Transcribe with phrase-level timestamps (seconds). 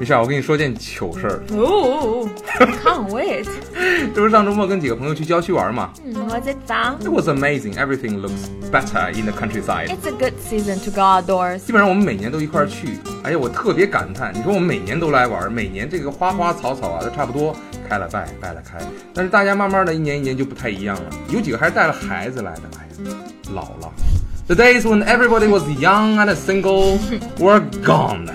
[0.00, 1.40] 没事儿，我跟你说件糗事儿。
[1.56, 2.28] 哦，
[2.84, 3.46] can't wait。
[4.14, 6.98] 这不是上周末跟几个朋友去郊区玩嘛嗯，What's it found?
[7.00, 7.76] ？It was amazing.
[7.76, 9.88] Everything looks better in the countryside.
[9.88, 11.60] It's a good season to go outdoors.
[11.60, 17.56] 基本上我们每年都一块儿去，而且我特别感叹，你说我们每年都来玩，每年这个花花草草啊都差不多，
[17.88, 18.78] 开了败，败了开，
[19.14, 23.16] 但是大家慢慢的一年一年就不太一样了，有几个还是带了孩子来的，哎呀，
[23.54, 23.90] 老了。
[24.48, 26.98] The days when everybody was young and single
[27.40, 28.28] were gone.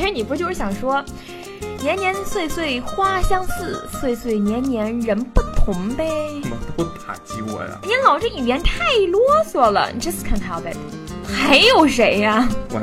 [0.00, 1.04] 其实你不就是想说，
[1.82, 6.08] 年年岁岁花相似，岁岁年年人不同呗？
[6.42, 7.78] 怎么都打击我呀？
[7.82, 10.74] 你老这语言太啰嗦了，just can't help it。
[11.30, 12.80] 还有谁呀我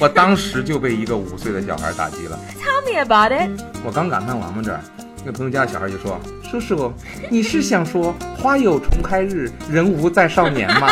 [0.00, 2.36] 我当时就被一个五岁的小孩打击了。
[2.58, 3.62] ？Tell me about it。
[3.84, 4.80] 我刚感叹完嘛，这儿
[5.24, 6.18] 那朋友家的小孩就说
[6.50, 6.92] ：“叔叔，
[7.30, 10.88] 你是想说花有重开日，人无再少年吗？”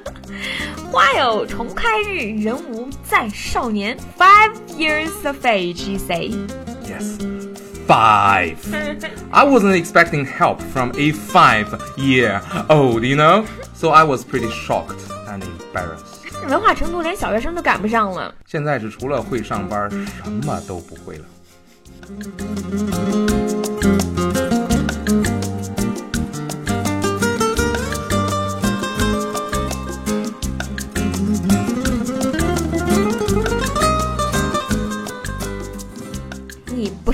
[0.90, 3.96] 花有重开日，人无再少年。
[4.18, 6.30] Five years of age, you say?
[6.84, 7.18] Yes,
[7.86, 8.56] five.
[9.30, 13.44] I wasn't expecting help from a five-year-old, you know.
[13.74, 16.18] So I was pretty shocked and embarrassed.
[16.48, 18.34] 文化程度连小学生都赶不上了。
[18.46, 21.24] 现在是除了会上班，什么都不会了。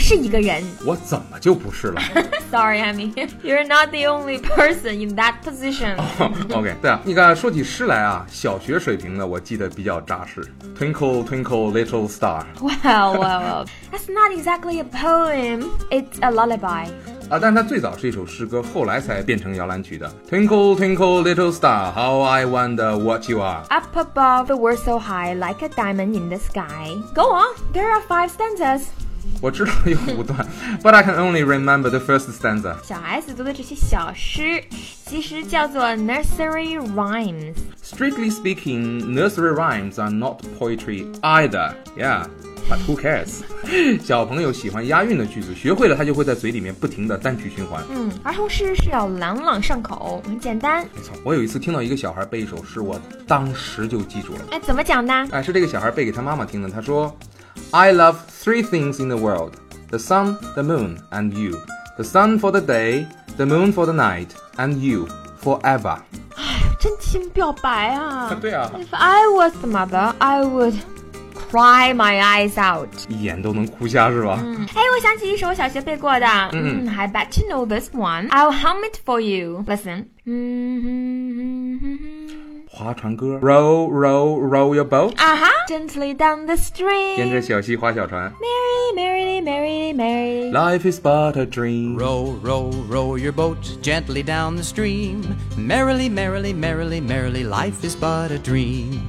[0.05, 0.63] 是一个人。
[0.85, 2.01] 我怎么就不是了
[2.49, 3.13] Sorry, Amy.
[3.43, 5.95] You're not the only person in that position.
[6.53, 10.41] ？OK，对啊，那个说起诗来啊，小学水平的我记得比较扎实。
[10.77, 12.43] Twinkle twinkle little star。
[12.59, 13.65] Well, well, well.
[13.91, 15.69] That's not exactly a poem.
[15.89, 16.87] It's a lullaby.
[17.29, 20.11] 啊，但是它最早是一首诗歌，后来才变成摇篮曲的。
[20.29, 23.63] Twinkle twinkle little star, how I wonder what you are。
[23.69, 26.97] Up above, the world so high, like a diamond in the sky.
[27.13, 27.55] Go on.
[27.71, 28.87] There are five stanzas.
[29.40, 30.46] 我知道有五段
[30.82, 32.74] ，but I can only remember the first stanza。
[32.82, 34.62] 小孩子读的这些小诗，
[35.04, 37.54] 其实叫做 nursery rhymes。
[37.84, 41.74] Strictly speaking, nursery rhymes are not poetry either.
[41.96, 42.26] Yeah.
[42.68, 43.42] But who cares？
[44.02, 47.80] 小朋友喜欢押韵的句子，学会了他就会在嘴里面不停的单曲循环。
[47.90, 50.84] 嗯，儿童诗是要朗朗上口，很简单。
[50.92, 54.40] 没错，我有一次听到一个小孩背一首诗，我当时就记住了。
[54.50, 55.14] 哎，怎么讲的？
[55.30, 56.68] 哎，是这个小孩背给他妈妈听的。
[56.68, 57.16] 他说
[57.71, 59.53] ：“I love three things in the world:
[59.89, 61.57] the sun, the moon, and you.
[61.97, 63.05] The sun for the day,
[63.37, 65.07] the moon for the night, and you
[65.43, 65.97] forever。
[66.79, 68.35] 真情表白啊！
[68.41, 70.73] 对啊 If I was the mother, I would
[71.51, 72.89] cry my eyes out.
[73.07, 74.39] 一眼都能哭瞎是吧？
[74.43, 78.29] 嗯，哎，我想起一首我小学背过的，嗯，I bet you know this one.
[78.29, 79.63] I'll hum it for you.
[79.67, 80.05] Listen.
[80.25, 82.14] 嗯
[82.75, 86.55] 划船歌，row row row your boat，啊哈，Gently down the
[87.17, 87.41] 沿着 stream.
[87.41, 88.31] 小溪划小船。
[88.95, 90.51] Merrily, merrily, merrily, merrily.
[90.51, 91.97] Life is but a dream。
[91.97, 95.21] Row, row, row your boat gently down the stream.
[95.57, 99.01] Merrily, merrily, merrily, merrily, life is but a dream.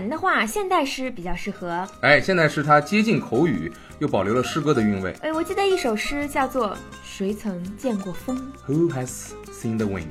[0.00, 1.86] 门的话，现代诗比较适合。
[2.00, 5.14] 哎，现在是它接近口语，又保留了诗歌的韵味。
[5.20, 6.70] 哎，我记得一首诗叫做
[7.04, 8.36] 《谁曾见过风》
[8.72, 10.06] ，Who has seen the wind？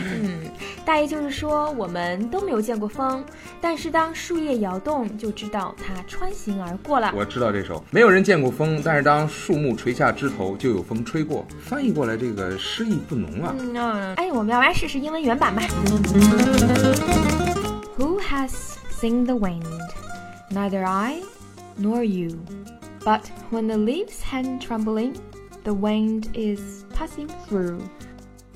[0.86, 3.22] 大意就是说我们都没有见过风，
[3.60, 7.12] 但是当树叶摇动，就知道它穿行而过了。
[7.14, 11.46] 我知道这首，没有人见过风，但是当树木垂下枝头，就有风吹过。
[11.60, 13.54] 翻译过来，这个诗意不浓啊。
[13.58, 15.62] 嗯，嗯哎，我们要来试试英文原版吧。
[17.98, 18.52] Who has
[18.96, 19.66] seen the wind?
[20.50, 21.22] Neither I
[21.76, 22.42] nor you.
[23.04, 25.20] But when the leaves hang trembling,
[25.64, 27.88] the wind is passing through.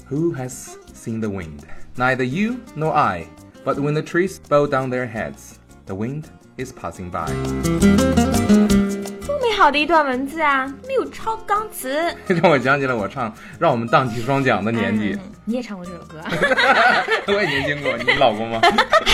[0.06, 1.66] Who has seen the wind?
[1.98, 3.28] Neither you nor I.
[3.64, 8.39] But when the trees bow down their heads, the wind is passing by.
[9.60, 10.66] 好的一段文字啊！
[10.88, 12.02] 没有抄钢词。
[12.26, 15.12] 让我想起了我唱《让我们荡起双桨》的年纪。
[15.12, 16.20] 嗯你也唱过这首歌。
[17.26, 18.60] 我也年轻过，你老公吗？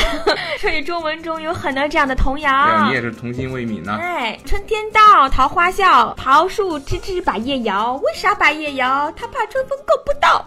[0.60, 2.92] 所以中文中有很多这样的童谣你。
[2.94, 7.94] 也是童心未泯呐、哎，春天到，桃花笑，桃树枝枝把叶摇。
[7.94, 9.10] 为啥把叶摇？
[9.16, 10.44] 它怕春风够不到。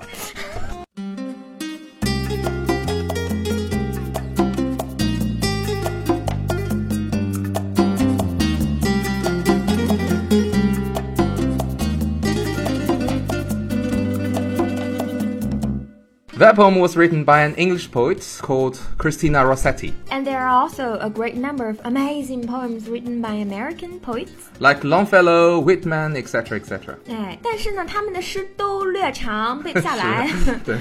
[16.38, 19.94] That poem was written by an English poet called Christina Rossetti.
[20.11, 24.32] And there are also a great number of amazing poems written by American poets.
[24.59, 26.97] Like Longfellow, Whitman, etc., etc.
[27.09, 30.29] 哎，但是呢，他们的诗都略长，背不下来。
[30.65, 30.76] 对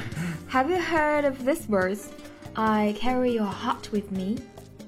[0.52, 2.06] Have you heard of this verse?
[2.56, 4.38] I carry your heart with me.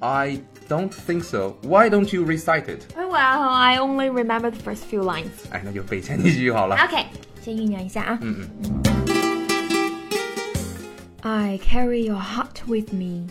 [0.00, 1.58] I don't think so.
[1.62, 2.92] Why don't you recite it?
[2.96, 5.30] Well, I only remember the first few lines.
[5.50, 6.76] 哎，那就背前几句好了。
[6.76, 7.06] OK，
[7.40, 8.18] 先酝酿一下啊。
[11.23, 13.27] I carry your heart with me.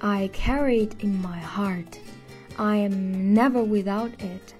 [0.00, 1.98] I carry it in my heart.
[2.58, 4.54] I am never without it.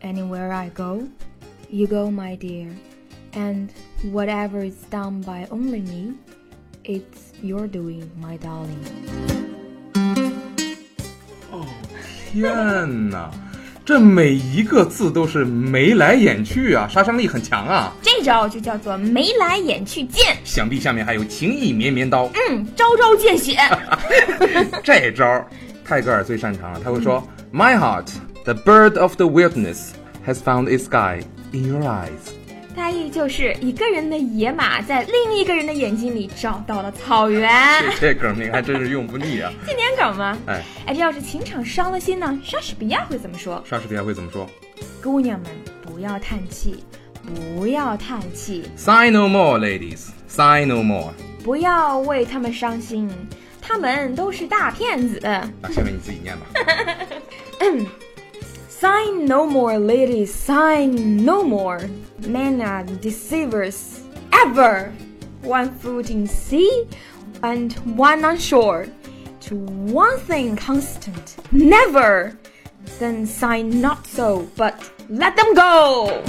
[0.00, 1.10] Anywhere I go,
[1.68, 2.74] you go, my dear.
[3.34, 3.70] And
[4.04, 6.14] whatever is done by only me,
[6.84, 8.82] it's your doing, my darling.
[11.52, 11.68] Oh,
[12.32, 13.30] 天哪，
[13.92, 17.92] 这每一个字都是眉来眼去啊，杀伤力很强啊！
[18.00, 22.26] 这招就叫做眉来眼去剑，想必下面还有情意绵绵刀。
[22.48, 23.58] 嗯，招招见血。
[24.82, 25.46] 这招
[25.84, 27.22] 泰戈尔最擅长了，他会说
[27.52, 28.06] ：“My heart,
[28.44, 29.90] the bird of the wilderness,
[30.26, 31.20] has found its sky
[31.52, 32.32] in your eyes。
[32.74, 37.50] 大意就是一个人的野马在另一个人的眼睛里找到了草原。
[38.00, 39.52] 这这梗名还真是用不腻啊！
[39.66, 40.38] 经典梗吗？
[40.46, 43.62] 哎，哎，这要是情场伤了心呢，莎士比亚会怎么说？
[43.68, 44.48] 莎士比亚会怎么说
[45.02, 45.50] 姑娘们，
[45.82, 46.82] 不要叹气，
[47.56, 50.08] 不要叹气，？Sigh no more, ladies.
[50.28, 51.12] Sigh no more.
[51.44, 53.10] 不要为他们伤心，
[53.60, 55.18] 他们都是大骗子。
[55.26, 56.46] 啊，下面你自己念吧。
[58.82, 61.88] Sign no more, ladies, sign no more.
[62.26, 64.02] Men are deceivers
[64.32, 64.92] ever.
[65.42, 66.88] One foot in sea
[67.44, 68.88] and one on shore.
[69.42, 72.36] To one thing constant, never.
[72.98, 76.24] Then sign not so, but let them go.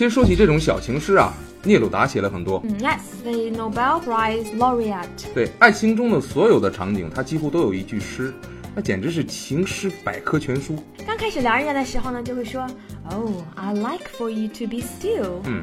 [0.00, 1.30] 其实说起这种小情诗啊，
[1.62, 2.62] 聂鲁达写了很多。
[2.62, 5.04] Yes, the Nobel Prize laureate.
[5.34, 8.32] 对爱情中的所有的场景，他几乎都有一句诗，
[8.74, 10.82] 那简直是情诗百科全书。
[11.06, 12.66] 刚开始聊人家的时候呢，就会说
[13.10, 15.42] ，Oh, I like for you to be still.
[15.44, 15.62] 嗯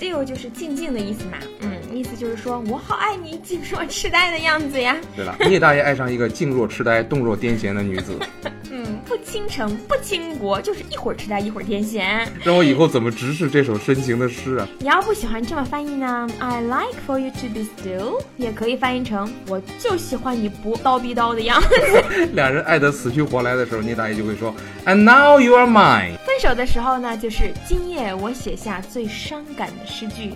[0.00, 8.52] Still 就是静静的意思嘛，嗯，意思就是说我好爱你，静若痴呆的样子呀，对了，聂大爷爱上一个静若痴呆、动若癫痫的女子，嗯，
[9.06, 12.26] 不倾城，不倾国，就是一会儿痴呆，一会儿癫痫。
[12.42, 14.66] 让我以后怎么直视这首深情的诗啊？
[14.78, 21.68] 你要不喜欢这么翻译呢？I like for you to be still，也可以翻译成我就喜欢你不叨逼叨的样子。
[22.34, 24.54] 两人爱得死去活来的时候，聂大爷就会说
[24.86, 26.16] ：“And now you are mine。
[26.24, 30.34] 分手的时候呢，就是今夜我写下最伤感的诗句。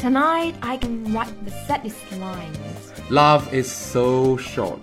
[0.00, 3.10] Tonight I can write the saddest lines。
[3.10, 4.78] Love is so short,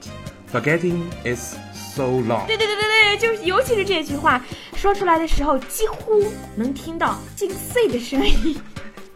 [0.51, 2.45] forgetting is so long。
[2.48, 4.44] 对对对对对，就是尤其是这句话
[4.75, 6.23] 说出来的时候，几乎
[6.56, 8.59] 能听到镜碎的声音。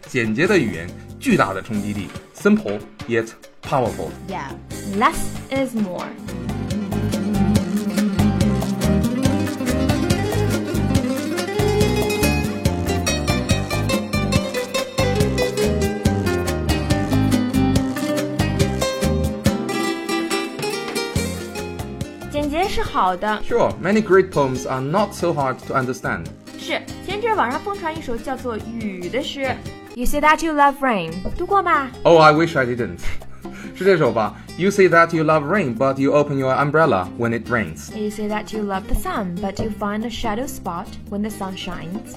[0.07, 3.27] 简洁的语言，巨大的冲击力，simple yet
[3.61, 4.09] powerful。
[4.27, 4.49] Yeah,
[4.97, 5.15] less
[5.51, 6.07] is more。
[22.88, 26.24] 好的， Sure, many great poems are not so hard to understand.
[26.58, 29.54] 是前阵儿网上疯传一首叫做《雨》的诗。
[29.94, 31.90] You say that you love rain，读过吧？
[32.02, 33.00] Oh, I wish I didn't.
[33.74, 34.34] 是这首吧？
[34.56, 37.92] You say that you love rain, but you open your umbrella when it rains.
[37.94, 41.30] You say that you love the sun, but you find a shadow spot when the
[41.30, 42.16] sun shines.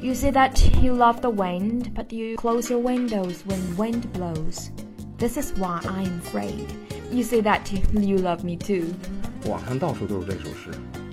[0.00, 4.70] You say that you love the wind, but you close your windows when wind blows.
[5.18, 6.66] This is why I'm afraid.
[7.10, 8.94] You say that you love me too.
[9.45, 10.71] 网上到处都是这首诗。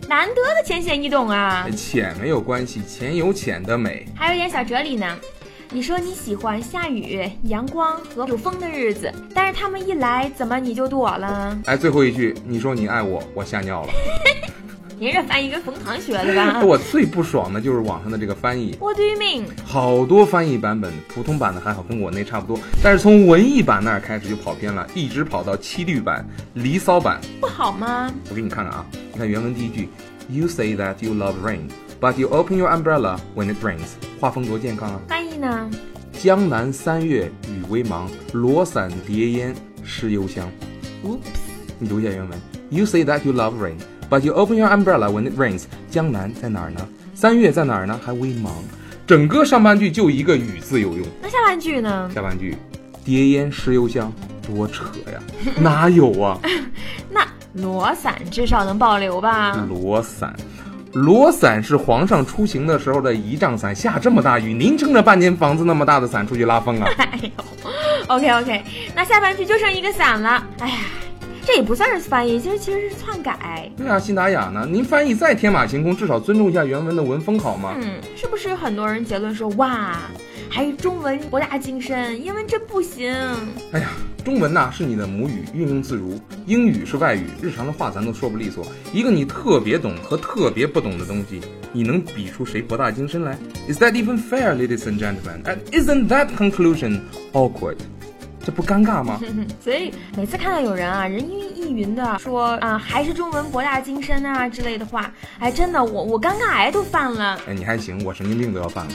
[0.08, 4.06] 难得的浅显易懂啊，浅没有关系，浅有浅的美。
[4.14, 5.18] 还有点小哲理呢。
[5.70, 11.58] 你说你喜欢下雨、阳光和有风的日子，但是他们一来，怎么你就躲了？
[11.66, 13.92] 哎，最后一句，你说你爱我，我吓尿了。
[15.00, 19.44] 您这翻译跟冯唐学的吧 我最不爽的就是网上的这个翻译，？What do you mean？
[19.64, 27.20] 好多翻译版本，普通版的还好，跟我那差不多，但是从文艺版那儿开始就跑偏了，一直跑到七律版、离骚版。
[27.40, 28.12] 不好吗？
[28.28, 29.88] 我给你看看啊，你看原文第一句
[30.28, 31.68] ，You say that you love rain,
[32.00, 33.90] but you open your umbrella when it rains。
[34.18, 35.00] 画风多健康啊！
[35.06, 35.70] 翻译呢？
[36.12, 40.50] 江南三月雨微茫，罗伞叠烟湿幽香。
[41.04, 41.18] Oops。
[41.78, 42.40] 你读一下原文。
[42.70, 43.76] You say that you love rain,
[44.08, 45.64] but you open your umbrella when it rains。
[45.90, 46.86] 江南在哪儿呢？
[47.14, 47.98] 三月在哪儿呢？
[48.04, 48.50] 还微茫。
[49.06, 52.10] 整个上半句就一个雨字有用，那下半句呢？
[52.14, 52.54] 下半句
[53.04, 54.12] 叠烟湿油香，
[54.46, 55.18] 多扯呀！
[55.58, 56.38] 哪有啊？
[57.10, 59.66] 那罗伞至少能保留吧？
[59.66, 60.36] 罗伞，
[60.92, 63.74] 罗伞是皇上出行的时候的仪仗伞。
[63.74, 66.88] 下这么大雨，您撑着半间房子那么大的伞出去拉风啊？
[66.98, 67.30] 哎呦
[68.08, 68.62] ，OK OK，
[68.94, 70.46] 那下半句就剩一个伞了。
[70.58, 70.74] 哎呀，
[71.48, 73.72] 这也不算是翻译，其实其实是篡改。
[73.74, 74.68] 对啊，辛达雅呢？
[74.70, 77.74] 您翻译再天马行空，至少尊重一下原文的文风好吗？
[77.80, 79.96] 嗯，是不是很多人结论说哇，
[80.50, 83.10] 还是中文博大精深，英文真不行？
[83.72, 83.88] 哎呀，
[84.22, 88.66] 中文呐是你的母语，运用自如；英语是外语，日常的话咱都说不利索。
[88.92, 91.40] 一个你特别懂和特别不懂的东西，
[91.72, 93.38] 你能比出谁博大精深来
[93.70, 95.42] ？Is that even fair, ladies and gentlemen?
[95.44, 97.00] And isn't that conclusion
[97.32, 97.78] awkward?
[98.44, 99.20] 这不尴尬吗？
[99.62, 107.38] 所以每次看到有人啊人云亦云的说啊还是中文博大精深啊之类的话，哎，真的我我尴尬癌都犯了。
[107.46, 108.92] 哎，你还行，我神经病都要犯了。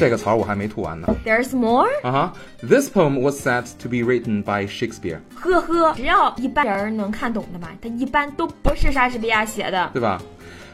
[0.00, 1.06] 这个槽我还没吐完呢。
[1.26, 1.86] There's more？
[2.02, 2.32] 啊哈
[2.66, 9.90] ，This poem was said to be written by Shakespeare，呵呵，只要一般人能看懂的吧，它一般都不是莎士比亚写的。
[9.92, 10.18] 对吧？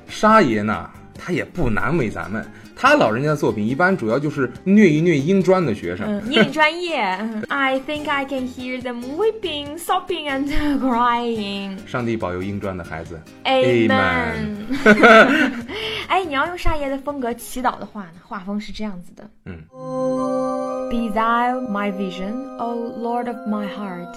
[0.06, 2.44] 沙爷呢，他也不难为咱们，
[2.74, 6.06] 他老人家的作品一般主要就是虐一虐英专的学生。
[6.06, 6.98] 嗯，你很专业。
[7.48, 11.78] I think I can hear them weeping, sobbing, and crying.
[11.86, 14.56] 上帝保佑英专的孩子 Amen。
[16.08, 19.28] 哎，你要用沙爷的风格祈祷的话呢，画风是这样子的。
[19.44, 19.58] 嗯。
[20.88, 24.12] Be thou my vision, O Lord of my heart,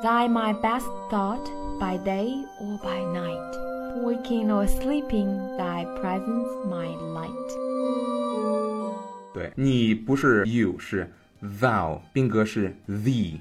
[0.00, 1.44] thy my best thought
[1.80, 2.30] by day
[2.60, 3.67] or by night,
[4.03, 7.29] waking or sleeping, thy presence my light.
[9.33, 11.11] 对你不是 you 是
[11.59, 13.39] thou，宾格是 the，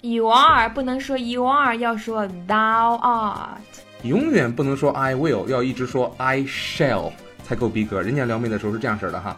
[0.00, 3.58] You are 不能说 you are，要说 thou art。
[4.02, 7.12] 永远不能说 I will，要一直说 I shall
[7.44, 8.02] 才够逼格。
[8.02, 9.36] 人家撩妹的时候是这样式儿的哈。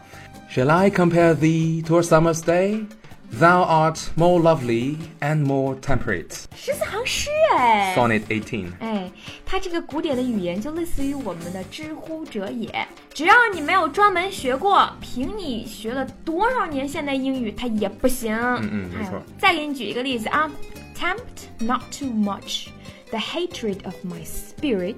[0.51, 2.85] Shall I compare thee to a summer's day?
[3.33, 6.47] Thou art more lovely and more temperate.
[6.57, 7.95] 十四行诗哎。
[7.97, 8.73] Sonnet 18。
[8.81, 9.09] 哎，
[9.47, 18.37] 它这个古典的语言就类似于我们的知乎者也，只要你没有专门学过，凭你学了多少年现代英语，它也不行。
[18.37, 20.51] 嗯嗯没错再给你举一个例子啊，
[20.99, 22.67] tempt not too much
[23.11, 24.97] the hatred of my spirit。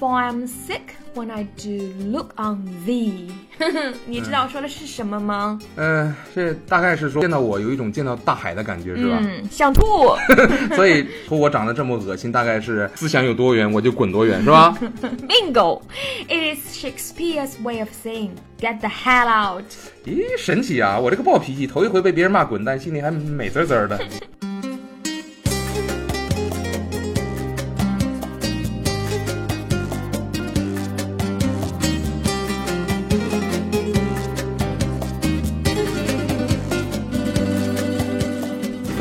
[0.00, 3.28] For I'm sick when I do look on thee。
[4.06, 5.60] 你知道我说的是什么吗？
[5.76, 9.18] 呃，这大概是说见到我有一种见到大海的感觉，是吧？
[9.20, 9.82] 嗯，想吐。
[10.74, 14.74] 所以说我长得这么恶心，大概是思想有多远我就滚多远，是吧？
[15.28, 15.82] Bingo!
[16.28, 19.64] It is Shakespeare's way of saying "get the hell out."
[20.06, 20.98] 咦，神奇啊！
[20.98, 24.00] 我这个暴脾气，头一回被别人骂滚蛋，心里还美滋滋的。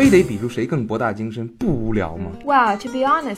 [0.10, 3.38] 非得比出谁更博大精深，不无聊吗？Well, to be honest,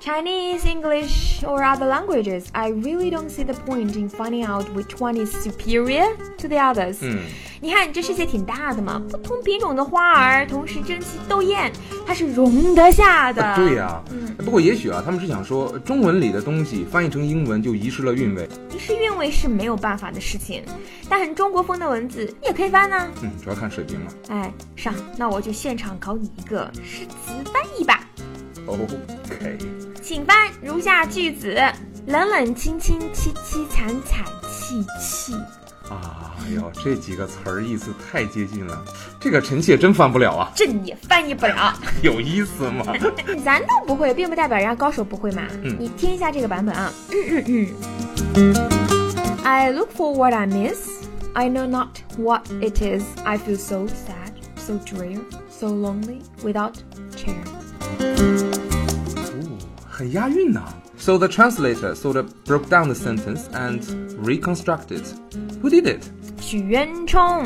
[0.00, 4.98] Chinese, English, or other languages, I really don't see the point in finding out which
[4.98, 6.96] one is superior to the others.
[7.02, 7.18] 嗯，
[7.60, 11.70] 你看这世界挺大的嘛，不同品种的花儿同时争奇斗艳，
[12.06, 13.54] 它是容得下的。
[13.54, 14.02] 对呀、
[14.38, 18.48] 不过也许啊，他们是想说中文里的东西翻译成英文就遗失了韵味。
[18.74, 20.64] 遗失韵味是没有办法的事情，
[21.10, 24.12] 但很中国风的文字也可以翻呢、嗯，主要看水平了。
[24.30, 28.00] 哎，上，那我就现场考你一个诗词翻译吧。
[28.66, 29.58] OK，
[30.02, 31.54] 请翻如下句子：
[32.06, 35.34] 冷冷清清，凄凄惨惨，戚戚。
[35.88, 38.82] 啊，哎呦，这几个词儿意思太接近了，
[39.20, 42.84] 这个臣妾真翻不了啊，这你也翻译不了， 有意思吗？
[43.44, 45.42] 咱都不会，并不代表人家高手不会嘛。
[45.62, 46.92] 嗯你听一下这个版本啊。
[47.12, 47.68] 嗯嗯
[48.34, 48.70] 嗯。
[49.44, 50.88] I look for what I miss.
[51.32, 53.02] I know not what it is.
[53.24, 56.74] I feel so sad, so drear, so lonely, without
[57.16, 57.34] chair.
[59.99, 60.63] 哦，很押韵呐、
[60.97, 63.81] So the translator sort of broke down the sentence and
[64.23, 65.03] reconstructed.
[65.61, 66.03] Who did it?
[66.39, 67.43] 许渊冲，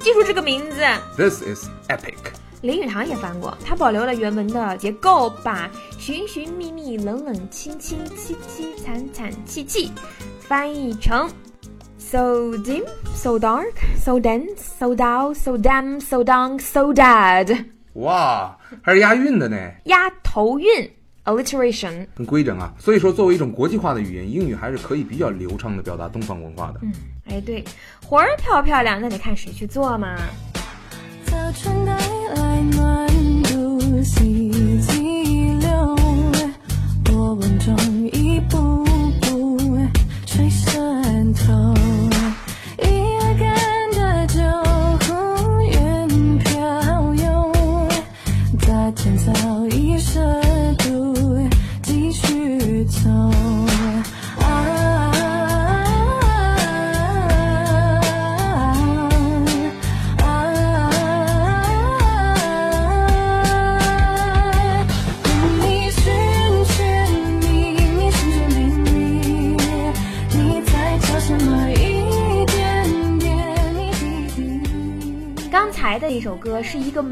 [0.00, 0.80] 记住这个名字。
[1.16, 2.16] This is epic.
[2.62, 9.92] 林语堂也翻过，他保留了原文的结构，把寻寻觅觅、冷冷清清、凄凄惨惨戚戚
[10.40, 11.30] 翻译成
[11.98, 12.82] so dim,
[13.14, 17.64] so dark, so dense, so dull, so damn, so down, so dead。
[17.92, 20.90] 哇，还是押韵的呢，押头韵
[21.25, 22.05] alliteration。
[22.15, 22.73] 很规整啊。
[22.79, 26.79] 所以说，作为一种国际化的语言，英语还是可以比较流畅的表达东方文化的。
[26.83, 26.91] 嗯
[27.29, 27.63] 哎，对，
[28.05, 30.15] 活儿漂不漂亮，那得看谁去做嘛。
[31.25, 31.97] So 春带
[32.35, 33.07] 来暖
[33.43, 33.79] 度，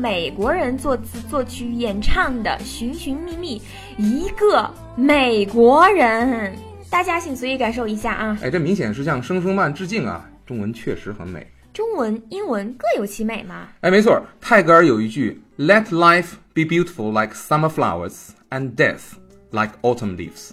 [0.01, 3.62] 美国人作词作曲演唱的《寻寻觅觅》，
[4.03, 6.55] 一个美国人，
[6.89, 8.36] 大家请随意感受一下啊。
[8.41, 10.27] 哎，这明显是向声声慢致敬啊！
[10.43, 11.46] 中文确实很美。
[11.72, 13.67] 中文、英文各有其美嘛。
[13.81, 19.12] 哎，没错，泰戈尔有一句 “Let life be beautiful like summer flowers and death
[19.51, 20.50] like autumn leaves”，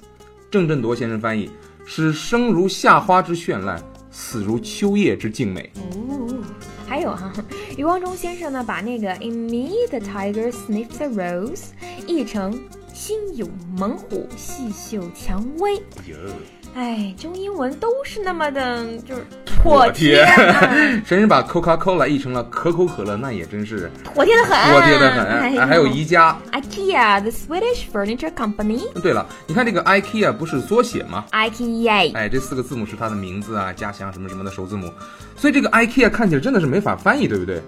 [0.51, 1.51] 郑振铎先生翻译
[1.87, 6.35] 是“生如夏花之绚烂，死如秋叶之静美哦，
[6.89, 7.31] 还有哈、
[7.77, 11.67] 余光中先生呢，把那个 "In me the tiger sniff the rose"
[12.07, 12.59] 译成
[12.95, 15.83] “心有猛虎，细嗅蔷薇”。
[16.75, 20.71] 哎，中英文都是那么的，就是妥帖啊，
[21.05, 25.67] 甚至把 Coca-Cola 译成了可口可乐，那也真是妥帖的很，妥帖的很。
[25.69, 26.39] 还有宜家。
[26.53, 34.89] IKEA the Swedish furniture company 对了，你看这个 IKEA 不是缩写吗？IKEA 哎，这四个字母是它的名字啊、家乡什么什么的首字母，
[35.37, 37.61] 所以这个 IKEA 看起来真的是没法翻译，对不对？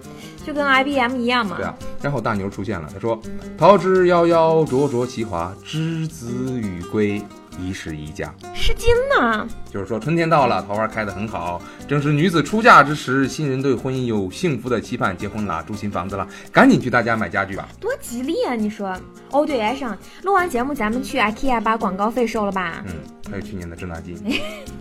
[0.47, 1.57] 就跟 IBM 一样嘛。
[1.57, 1.75] 对啊。
[2.01, 3.21] 然后大牛出现了，他说
[3.59, 6.29] ：“桃之夭夭，灼灼其华，之子
[6.59, 7.23] 与归，
[7.61, 8.35] 宜室宜家。
[8.55, 17.69] 诗经呢？”就是说春天到了，桃花开得很好，正是女子出嫁之时，新人对婚姻有幸福的期盼，结婚了，住新房子了，赶紧去大家买家具吧。
[17.79, 18.55] 多吉利啊！
[18.55, 18.97] 你说？
[19.31, 22.83] 哦，对，爱上，录完节目咱们去 IKEA 把广告费收了吧？
[22.87, 22.95] 嗯，
[23.31, 24.17] 还有去年的滞纳金。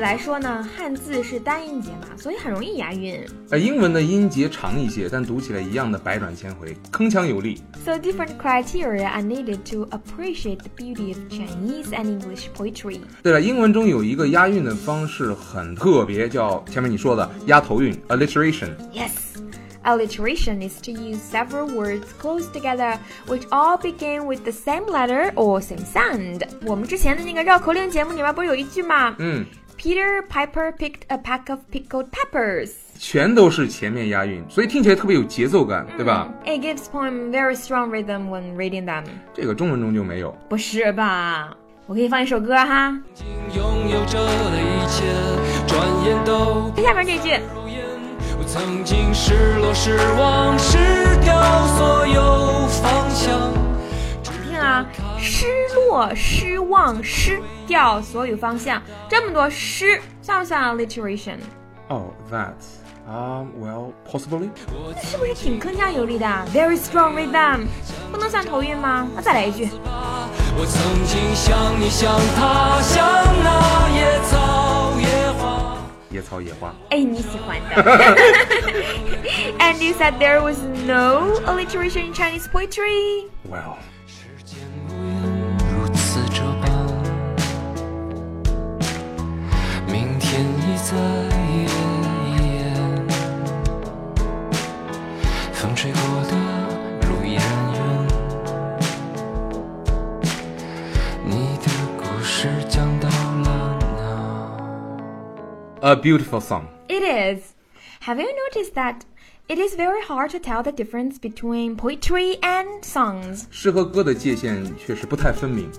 [0.00, 3.24] 来说呢，汉字是单音节嘛，所以很容易押韵。
[3.50, 7.62] 而英文的音节长一些，但读起来一样的百转千回，铿锵有力。
[7.84, 13.00] So different criteria are needed to appreciate the beauty of Chinese and English poetry.
[13.22, 18.70] 对了，英文中有一个押韵的方式很特别，叫前面你说的押头韵 （alliteration）。
[18.92, 19.10] Yes.
[19.84, 25.32] Alliteration is to use several words close together, which all begin with the same letter
[25.34, 26.42] or same sound.
[26.66, 29.14] 我们之前的那个绕口令节目里面不是有一句吗？
[29.20, 29.46] 嗯，
[29.81, 32.69] Peter Piper picked a pack of pickled peppers.
[32.99, 39.05] 全都是前面押韵，所以听起来特别有节奏感，对吧？It gives poem very strong rhythm when reading them.
[39.33, 40.37] 这个中文中就没有。
[40.47, 41.57] 不是吧？
[41.87, 42.95] 我给你放一首歌哈，
[43.55, 45.03] 拥有着的一切，
[45.65, 47.31] 转眼都看下面这句。
[47.55, 47.81] 如烟。
[48.37, 50.77] 我曾经失落、失望、失
[51.23, 53.60] 掉所有方向。
[54.61, 54.85] 啊，
[55.19, 55.45] 失
[55.75, 62.53] 落、失望、失掉所有方向，这么多失，算不算 alliteration？Oh, that.
[63.07, 64.51] Um, well, possibly.
[65.01, 67.65] 是不是挺铿锵有力的？Very strong rhythm，
[68.11, 69.07] 不能算头韵吗？
[69.15, 69.67] 那再来一句。
[70.55, 73.03] 我曾经像你，像他，像
[73.43, 75.77] 那野草野花。
[76.11, 76.73] 野草野花。
[76.91, 77.83] 哎，你喜欢的。
[79.59, 83.29] And you said there was no alliteration in Chinese poetry.
[83.49, 83.77] Well.
[90.81, 90.97] 在
[95.53, 96.31] 风吹过的
[97.07, 97.79] 路依然远。
[101.23, 101.67] 你的
[101.97, 103.79] 故事讲到了
[105.81, 106.63] 哪？A beautiful song.
[106.87, 107.53] It is.
[108.05, 109.05] Have you noticed that
[109.47, 113.45] it is very hard to tell the difference between poetry and songs?
[113.51, 115.69] 诗和歌的界限确实不太分明。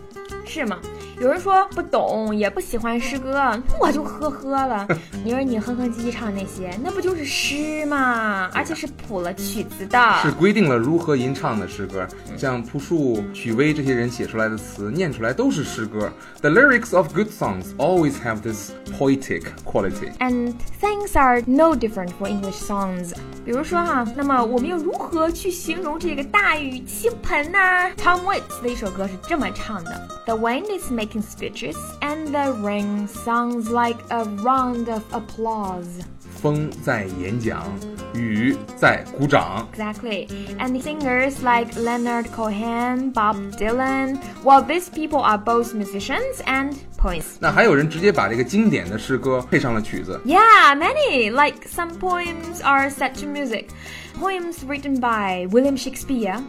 [0.44, 0.78] 是吗？
[1.20, 4.86] 有人说不懂，也不喜欢诗歌， 我就呵呵了。
[5.24, 8.50] 你说你哼哼唧唧唱那些， 那不就是诗吗？
[8.52, 9.98] 而且是谱了曲子的。
[10.22, 16.10] 是规定了如何吟唱的诗歌，像朴树、许巍这些人写出来的词，念出来都是诗歌。
[16.40, 20.12] The lyrics of good songs always have this poetic quality.
[20.18, 23.12] And things are no different for English songs.
[23.44, 27.58] 比如说哈，那么我们又如何去形容这个大雨倾盆呢、
[27.96, 35.03] Tom Waits 的一首歌是这么唱的 ：The wind is making speeches, and the rain sounds like a round of
[35.11, 35.87] applause.
[36.41, 37.63] 风在演讲，
[38.13, 39.67] 雨在鼓掌。
[39.73, 40.27] Exactly.
[40.59, 47.37] And singers like Leonard Cohen, Bob Dylan, well, these people are both musicians and poets.
[47.39, 50.21] 那还有人直接把这个经典的诗歌配上了曲子。
[50.25, 51.31] Yeah, many.
[51.31, 53.69] Like some poems are set to music.
[54.19, 56.39] Poems written by William Shakespeare,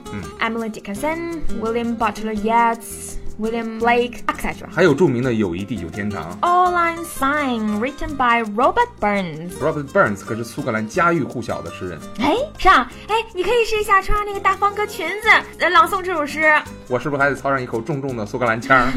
[0.40, 4.68] Emily Dickinson, William Butler Yeats, William Blake, etc.
[4.70, 11.98] 还有着名的《友谊地久天长 All Line Sign, written by Robert Burns.》 ，Robert Burns 可是苏格兰家喻户晓的诗人。
[12.18, 15.28] 哎，上，哎，你可以试一下穿上那个大方格裙子，
[15.60, 16.52] 呃，朗诵这首诗。
[16.88, 18.90] 我是不是还得操上一口重重的苏格兰腔儿？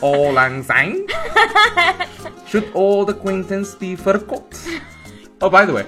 [0.00, 1.06] All lang syne,
[2.46, 4.42] should all the acquaintance be forgot?
[5.40, 5.84] Oh, by the way，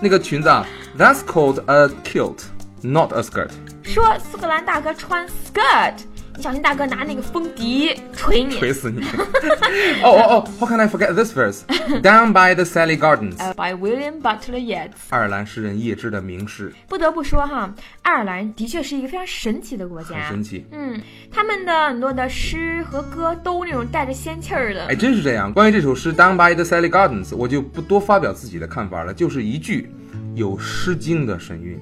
[0.00, 2.42] 那个裙子啊，That's called a kilt,
[2.82, 3.50] not a skirt.
[3.82, 5.94] 说苏格兰大哥穿 skirt，
[6.35, 8.57] 你小心大哥拿那个风笛捶你。
[8.57, 9.01] 锤死你！
[10.03, 11.61] 哦哦哦，How can I forget this verse?
[12.01, 14.91] Down by the Sally Gardens，呃、by William Butler Yeats。
[15.09, 20.15] 爱尔兰诗人叶芝的名诗，不得不说哈，爱尔兰的确是一个非常神奇的国家。
[20.15, 20.65] 很神奇。
[20.71, 20.99] 嗯，
[21.31, 24.87] 他们的很多的诗和歌都那种带着仙气儿的。
[24.87, 25.53] 哎，真是这样。
[25.53, 29.91] 关于这首诗《Down by the Sally Gardens》，我就不多发表自己的看法了，就是一句
[30.35, 31.79] 有《诗经》的神韵。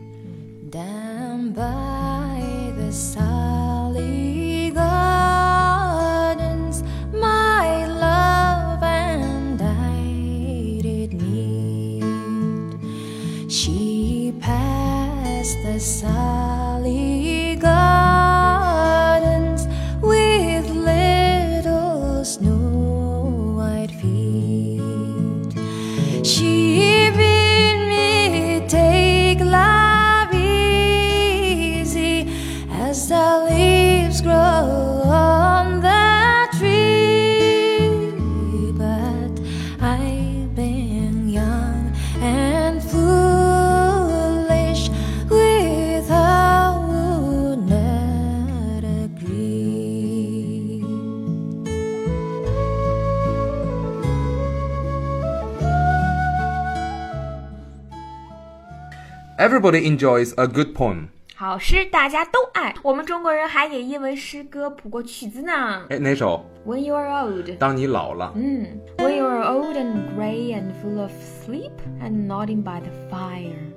[0.71, 3.50] Down by the Sally
[15.81, 16.50] passed
[59.41, 61.07] Everybody enjoys a good poem。
[61.33, 65.81] 好诗大家都爱，我们中国人还给因为诗歌谱过曲子呢。
[65.89, 68.33] 哎，哪首？When you are old，当你老了。
[68.35, 68.67] 嗯
[68.99, 71.09] ，When you are old and gray and full of
[71.43, 73.73] sleep and nodding by the fire,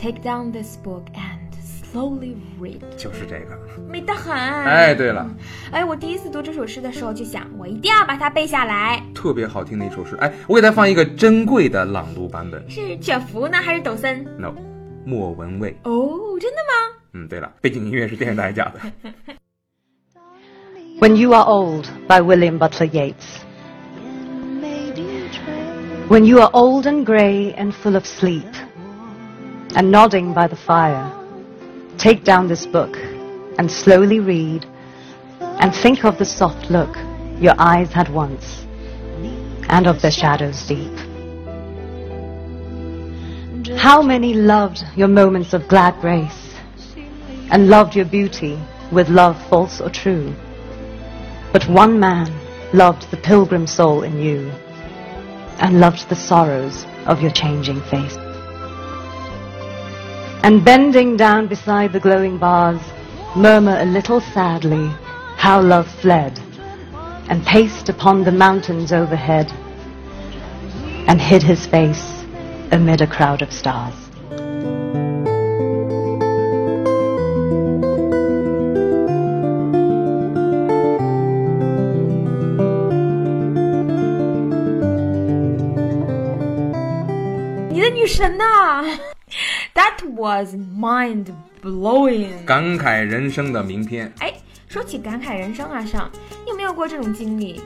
[0.00, 1.50] take down this book and
[1.92, 2.78] slowly read。
[2.96, 3.58] 就是这个。
[3.90, 4.32] 美得很。
[4.32, 5.28] 哎，对了，
[5.72, 9.02] 哎，我第一次读这首诗的时候就想，我一定要把它背下来。
[9.12, 10.14] 特别好听的一首诗。
[10.20, 12.64] 哎，我给大家放一个珍贵的朗读版本。
[12.70, 14.54] 是卷福呢，还是抖森？No，
[15.05, 15.75] 莫文蔚。
[15.83, 16.95] 哦，真的吗？
[17.13, 18.79] 嗯，对了，背景音乐是电视台加的。
[20.99, 23.39] When You Are Old by William Butler Yeats.
[26.09, 28.51] When you are old and grey and full of sleep,
[29.75, 31.11] and nodding by the fire,
[31.97, 32.97] take down this book
[33.57, 34.65] and slowly read,
[35.59, 36.97] and think of the soft look
[37.39, 38.65] your eyes had once,
[39.69, 40.91] and of the shadows deep.
[43.84, 46.54] How many loved your moments of glad grace,
[47.50, 48.58] and loved your beauty
[48.90, 50.34] with love false or true?
[51.52, 52.32] But one man
[52.72, 54.50] loved the pilgrim soul in you,
[55.58, 58.16] and loved the sorrows of your changing face.
[60.42, 62.80] And bending down beside the glowing bars,
[63.36, 64.88] murmur a little sadly
[65.36, 66.40] how love fled,
[67.28, 69.52] and paced upon the mountains overhead,
[71.06, 72.13] and hid his face
[72.71, 73.93] amid a crowd of stars.
[87.69, 88.83] 你的女神呐、
[89.73, 91.27] That was mind
[91.63, 92.43] blowing。
[92.45, 94.11] 感慨人生的名篇。
[94.19, 94.33] 哎，
[94.67, 96.09] 说起感慨人生啊，上，
[96.43, 97.61] 你有没有过这种经历？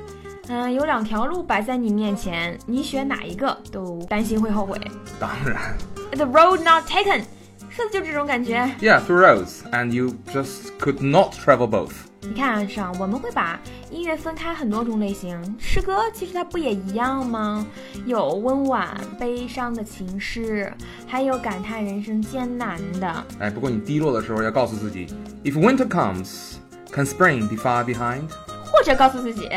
[0.51, 4.81] 嗯、有两条路摆在你面前，你选哪一个都担心会后悔。
[5.21, 5.77] 当然
[6.13, 7.23] The road not taken，
[7.69, 8.57] 说的就这种感觉。
[8.81, 11.93] ，Yeah, two roads, and you just could not travel both.
[12.23, 17.65] 你看上，我们会把音乐分开很多种类型，诗歌其实它不也一样吗？
[18.07, 20.73] 有温婉悲伤的情诗，
[21.07, 23.25] 还有感叹人生艰难的。
[23.39, 25.07] 哎，不过你低落的时候要告诉自己
[25.45, 26.55] ，If winter comes,
[26.91, 28.23] can spring be far behind？
[28.65, 29.49] 或者告诉自己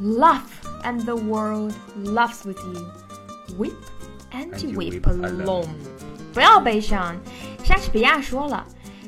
[0.00, 0.40] ，Love
[0.82, 1.72] and the world
[2.04, 2.84] loves with you,
[3.58, 3.72] weep
[4.32, 5.68] and And you you weep weep alone alone。
[6.32, 7.16] 不要悲伤，
[7.64, 8.64] 莎士比亚说了，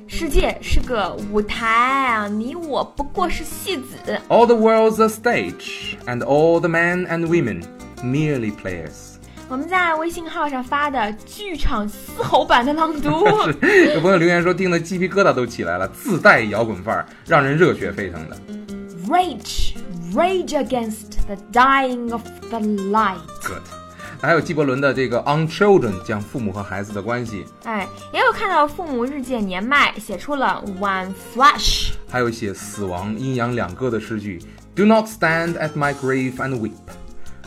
[0.07, 4.20] 世界是个舞台啊，你我不过是戏子。
[4.28, 7.64] All the world's a stage, and all the men and women
[8.02, 9.16] merely players.
[9.50, 13.11] 我们在微信号上发的剧场嘶吼版的朗读。
[13.11, 18.37] 有朋友留言说听得鸡皮疙瘩都起来了，自带摇滚范儿，让人热血沸腾的。
[19.07, 19.74] Rage,
[20.13, 23.17] rage against the dying of the light。
[23.45, 23.62] Good。
[24.21, 31.91] 还有纪伯伦的这个《On Children》，讲父母和孩子的关系，哎，也有看到父母日渐年迈，写出了 One Flash。
[32.10, 34.41] 还有写死亡、阴阳两隔的诗句
[34.73, 36.71] ，Do not stand at my grave and weep。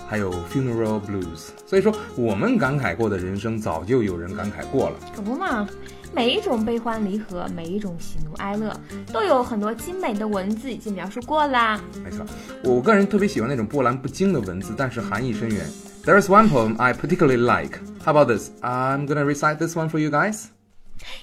[0.07, 1.49] 还有 Funeral Blues。
[1.67, 4.97] 所以说，我们感慨过的人生，早就有人感慨过了。
[5.17, 5.67] 可不嘛，
[6.16, 8.76] 每一种悲欢离合，每一种喜怒哀乐，
[9.14, 11.80] 都有很多精美的文字已经描述过啦。
[12.04, 12.26] 没错，
[12.64, 15.66] 我个人特别喜欢那种波澜不惊的文字，但是含义深远。
[16.04, 17.80] There's one poem I particularly like.
[18.04, 18.50] How about this?
[18.62, 20.48] I'm gonna recite this one for you guys.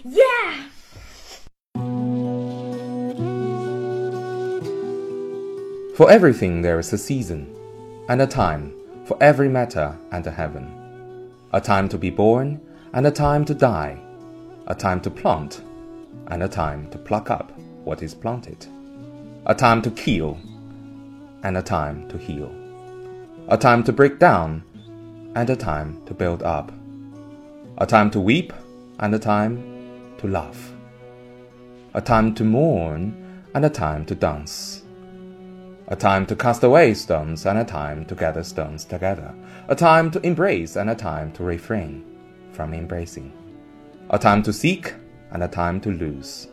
[0.04, 0.68] Yeah.
[5.96, 7.46] For everything there is a season,
[8.06, 8.70] and a time
[9.04, 10.68] for every matter under heaven.
[11.52, 12.60] A time to be born,
[12.92, 13.98] and a time to die.
[14.73, 15.61] a time to plant,
[16.29, 17.51] and a time to pluck up
[17.83, 18.65] what is planted.
[19.45, 20.39] A time to kill,
[21.43, 22.51] and a time to heal.
[23.49, 24.63] A time to break down,
[25.35, 26.71] and a time to build up.
[27.77, 28.51] A time to weep,
[28.97, 29.61] and a time
[30.17, 30.73] to laugh.
[31.93, 33.13] A time to mourn,
[33.53, 34.81] and a time to dance.
[35.89, 39.35] A time to cast away stones and a time to gather stones together.
[39.67, 42.03] A time to embrace and a time to refrain
[42.53, 43.31] from embracing.
[44.13, 44.93] A time to seek
[45.31, 46.47] and a time to lose.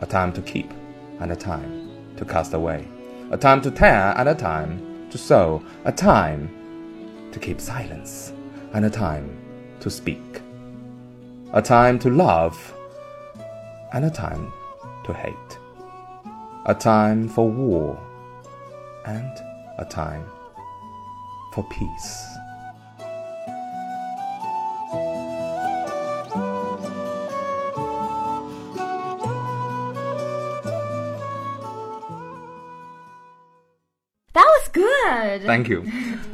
[0.00, 0.68] A time to keep
[1.20, 2.88] and a time to cast away.
[3.30, 5.62] A time to tear and a time to sow.
[5.84, 8.32] A time to keep silence
[8.72, 9.38] and a time
[9.78, 10.42] to speak.
[11.52, 12.58] A time to love
[13.92, 14.52] and a time
[15.04, 15.58] to hate.
[16.66, 17.96] A time for war
[19.06, 19.32] and
[19.78, 20.26] a time
[21.52, 22.33] for peace.
[34.74, 35.46] Good。
[35.46, 35.84] Thank you，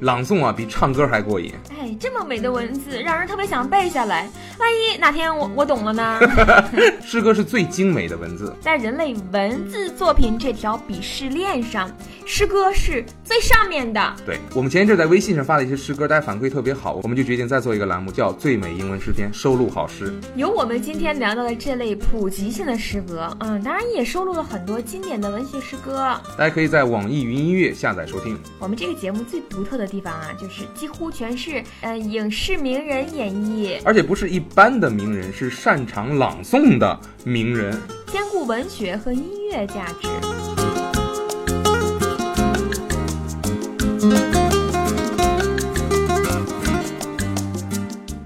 [0.01, 1.53] 朗诵啊比唱歌还过瘾。
[1.95, 4.29] 这么美的文字，让人特别想背下来。
[4.59, 6.21] 万一哪天我我懂了呢？
[7.03, 11.91] 诗歌是最精美的文字，在人类文字作品这条鄙视链上，
[12.27, 14.15] 诗歌是最上面的。
[14.27, 20.13] 对我们前一阵在微信上发了一些诗歌，大家反馈特别好，我们就决定再做一个栏目，叫“最美英文诗篇”，收录好诗。
[20.37, 26.21] 有我们今天聊到的这类普及性的诗歌，嗯，当然也收录了很多经典的文学诗歌。
[26.37, 28.39] 大家可以在网易云音乐下载收听。
[28.59, 37.77] 我们这个节目最独特的地方啊，就是几乎全是呃影视名人演绎，而且不是一般的名人，是擅长朗诵的名人。
[38.07, 40.09] 兼顾文学和音乐价值。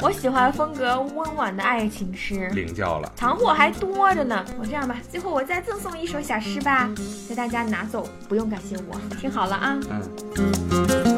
[0.00, 4.44] 我喜欢风格温婉的爱情诗，领教了，藏货还多着呢。
[4.58, 6.90] 我这样吧，最后我再赠送一首小诗吧，
[7.28, 9.00] 给大家拿走，不用感谢我。
[9.20, 9.78] 听好了啊。
[10.36, 11.13] 嗯。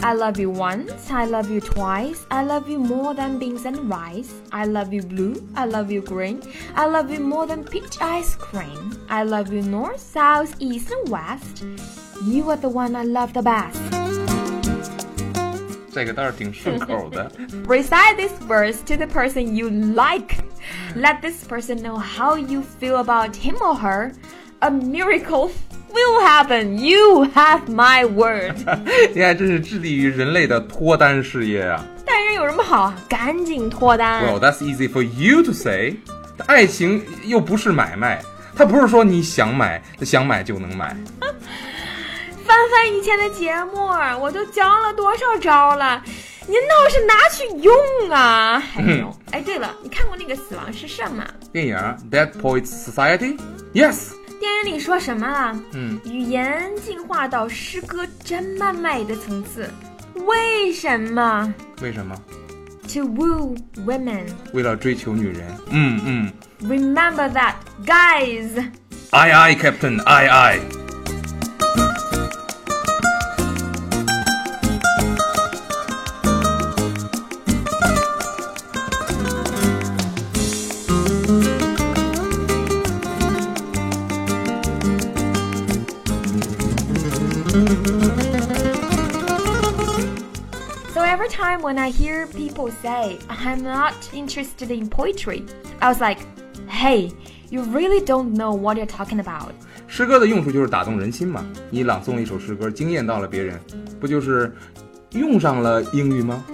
[0.00, 3.88] I love you once, I love you twice, I love you more than beans and
[3.90, 4.34] rice.
[4.52, 6.42] I love you blue, I love you green,
[6.74, 9.04] I love you more than peach ice cream.
[9.08, 11.64] I love you north, south, east, and west.
[12.24, 13.80] You are the one I love the best.
[15.92, 17.30] 这个倒是挺顺口的。
[17.66, 20.44] Recite this verse to the person you like.
[20.94, 24.12] Let this person know how you feel about him or her.
[24.60, 25.50] A miracle
[25.92, 26.78] will happen.
[26.78, 28.56] You have my word.
[29.14, 31.84] 你看，这是致力于人类的脱单事业啊。
[32.04, 32.96] 单人有什么好啊？
[33.08, 34.24] 赶紧脱单。
[34.24, 35.96] Well, that's easy for you to say.
[36.46, 38.22] 爱情又不是买卖，
[38.54, 40.94] 它不是说你想买想买就能买。
[42.44, 43.88] 翻翻以前的节目，
[44.20, 46.02] 我都教了多少招了，
[46.46, 47.74] 您倒是拿去用
[48.10, 48.62] 啊！
[48.76, 51.24] 哎呦，哎，对了，你看过那个《死亡诗圣》吗？
[51.52, 51.76] 电影《
[52.10, 54.12] Dead Poets Society》？Yes。
[54.41, 55.55] 电影里说什么了？
[55.73, 59.69] 嗯，语言进化到诗歌真慢美的层次。
[60.25, 62.19] 为什么为什么
[62.91, 64.25] ？？To woo women.
[64.51, 65.45] 为了追求女人。
[65.69, 66.33] 嗯嗯。
[66.67, 67.53] Remember that,
[67.85, 68.49] guys.
[69.11, 69.99] Aye aye, Captain.
[70.05, 70.80] Aye aye.
[91.30, 95.44] time when I hear people say, I'm not interested in poetry,
[95.80, 96.18] I was like,
[96.68, 97.12] hey,
[97.48, 99.52] you really don't know what you're talking about.
[99.86, 101.46] 诗歌的用处就是打动人心嘛。
[101.70, 103.60] 你朗诵一首诗歌，惊艳到了别人，
[104.00, 104.54] 不就是
[105.12, 106.44] 用上了英语吗？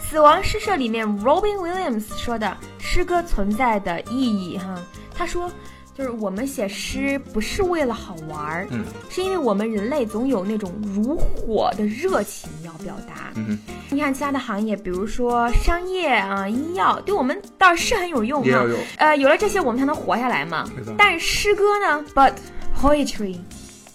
[0.00, 4.80] 死亡诗社里面，Robin Williams 说的诗歌存在的意义哈，
[5.14, 5.50] 他说。
[5.98, 13.32] 就是我们写诗不是为了好玩儿，嗯，是因为我们人类总有那种如火的热情要表达。
[13.36, 13.58] 嗯哼，
[13.90, 18.78] 你看其他的行业，比如说商业啊、医药，对我们倒是很有用哈也要用。
[18.96, 20.92] 呃，有了这些，我们才能活下来嘛没错。
[20.98, 22.04] 但是诗歌呢？
[22.12, 22.34] But
[22.76, 23.38] poetry,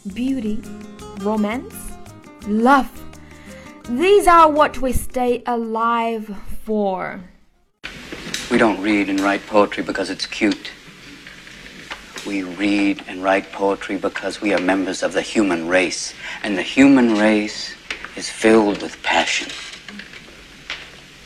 [0.06, 0.60] beauty,
[1.22, 1.74] romance,
[2.48, 2.86] love,
[3.90, 6.28] these are what we stay alive
[6.66, 7.20] for.
[8.50, 10.72] We don't read and write poetry because it's cute.
[12.27, 16.63] We read and write poetry because we are members of the human race, and the
[16.63, 17.75] human race
[18.17, 19.53] is filled with passion.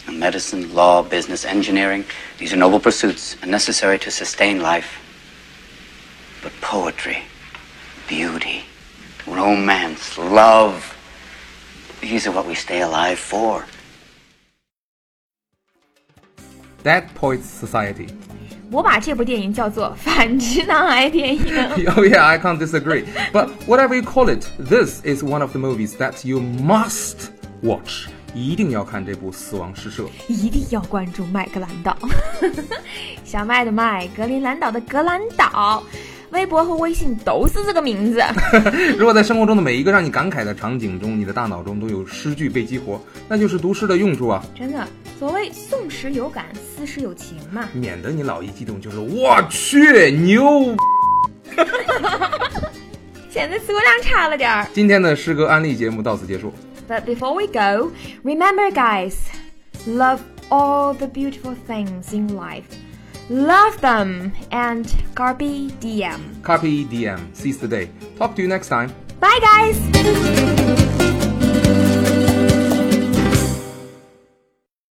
[0.07, 2.05] Now, medicine, law, business, engineering,
[2.39, 4.99] these are noble pursuits and necessary to sustain life.
[6.43, 7.23] But poetry,
[8.09, 8.65] beauty,
[9.27, 10.97] romance, love,
[12.01, 13.67] these are what we stay alive for.
[16.83, 18.09] Dead Poets Society
[18.71, 21.43] 我把这部电影叫做反直男癌电影。
[21.97, 23.05] Oh yeah, I can't disagree.
[23.33, 27.31] But whatever you call it, this is one of the movies that you must
[27.63, 28.09] watch.
[28.35, 30.03] 一定要看这部《死亡诗社》。
[30.29, 31.97] 一定要关注麦格兰岛，
[33.25, 35.83] 小麦的麦，格林兰岛的格兰岛，
[36.31, 38.23] 微博和微信都是这个名字。
[38.99, 44.45] 如果在生活中的每一个让你感慨的场景中，你的大脑中都有诗句被激活，那就是读诗的用处啊！
[44.55, 44.87] 真的，
[45.19, 47.69] 所谓宋时有感，思时有情嘛。
[47.73, 50.77] 免得你老一激动就是我去牛。
[53.29, 54.67] 现在词汇量差了点儿。
[54.73, 56.53] 今天的诗歌安利节目到此结束。
[56.89, 59.15] But before we go, remember, guys,
[59.87, 62.65] love all the beautiful things in life.
[63.29, 66.21] Love them and carpe diem.
[66.43, 67.89] Carpe diem, seize the day.
[68.19, 68.91] Talk to you next time.
[69.21, 70.58] Bye, guys.